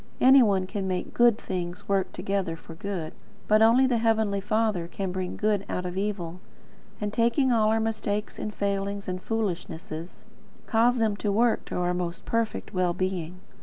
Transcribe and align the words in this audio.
Any 0.19 0.41
one 0.41 0.65
can 0.65 0.87
make 0.87 1.13
GOOD 1.13 1.37
things 1.37 1.87
work 1.87 2.11
together 2.11 2.55
for 2.55 2.73
good: 2.73 3.13
but 3.47 3.61
only 3.61 3.85
the 3.85 3.99
Heavenly 3.99 4.39
Father 4.41 4.87
can 4.87 5.11
bring 5.11 5.37
good 5.37 5.63
out 5.69 5.85
of 5.85 5.95
evil; 5.95 6.39
and, 6.99 7.13
taking 7.13 7.51
all 7.51 7.67
our 7.69 7.79
mistakes 7.79 8.39
and 8.39 8.51
failings 8.51 9.07
and 9.07 9.21
foolishnesses, 9.21 10.25
cause 10.65 10.97
them 10.97 11.15
to 11.17 11.31
work 11.31 11.65
to 11.65 11.75
our 11.75 11.93
most 11.93 12.25
perfect 12.25 12.73
well 12.73 12.93
being. 12.93 13.41